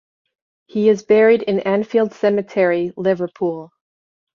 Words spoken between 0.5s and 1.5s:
He is buried